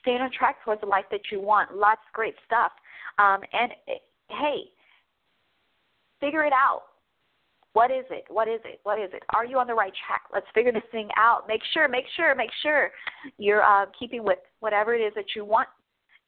Staying 0.00 0.20
on 0.20 0.30
Track 0.36 0.56
Towards 0.64 0.80
the 0.80 0.86
Life 0.86 1.04
That 1.10 1.20
You 1.30 1.40
Want. 1.40 1.76
Lots 1.76 2.00
of 2.08 2.12
great 2.12 2.34
stuff. 2.44 2.72
Um, 3.18 3.40
and 3.52 3.72
hey, 4.28 4.64
figure 6.20 6.44
it 6.44 6.52
out. 6.52 6.82
What 7.72 7.90
is 7.90 8.04
it? 8.10 8.24
What 8.28 8.48
is 8.48 8.60
it? 8.64 8.80
What 8.84 8.98
is 8.98 9.10
it? 9.12 9.22
Are 9.34 9.44
you 9.44 9.58
on 9.58 9.66
the 9.66 9.74
right 9.74 9.92
track? 10.06 10.22
Let's 10.32 10.46
figure 10.54 10.72
this 10.72 10.82
thing 10.90 11.08
out. 11.18 11.46
Make 11.46 11.60
sure, 11.74 11.88
make 11.88 12.06
sure, 12.16 12.34
make 12.34 12.50
sure 12.62 12.90
you're 13.36 13.62
uh, 13.62 13.86
keeping 13.98 14.24
with 14.24 14.38
whatever 14.60 14.94
it 14.94 15.00
is 15.00 15.12
that 15.14 15.26
you 15.36 15.44
want 15.44 15.68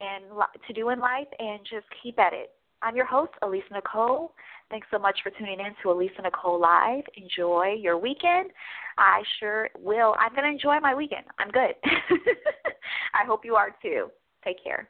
and 0.00 0.25
to 0.67 0.73
do 0.73 0.90
in 0.90 0.99
life, 1.00 1.28
and 1.38 1.61
just 1.61 1.87
keep 2.02 2.19
at 2.19 2.33
it. 2.33 2.50
I'm 2.83 2.95
your 2.95 3.07
host, 3.07 3.33
Alisa 3.43 3.73
Nicole. 3.73 4.33
Thanks 4.71 4.87
so 4.90 4.99
much 4.99 5.19
for 5.23 5.31
tuning 5.31 5.59
in 5.59 5.75
to 5.83 5.88
Alisa 5.88 6.23
Nicole 6.23 6.61
Live. 6.61 7.02
Enjoy 7.17 7.75
your 7.78 7.99
weekend. 7.99 8.50
I 8.99 9.23
sure 9.40 9.69
will. 9.78 10.14
I'm 10.19 10.33
going 10.35 10.45
to 10.45 10.50
enjoy 10.50 10.78
my 10.81 10.95
weekend. 10.95 11.25
I'm 11.38 11.50
good. 11.50 11.75
I 13.14 13.26
hope 13.26 13.45
you 13.45 13.57
are 13.57 13.75
too. 13.83 14.09
Take 14.45 14.62
care. 14.62 14.88